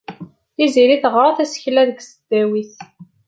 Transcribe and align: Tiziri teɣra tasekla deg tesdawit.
Tiziri 0.55 0.97
teɣra 1.03 1.31
tasekla 1.37 1.81
deg 1.89 1.97
tesdawit. 1.99 2.73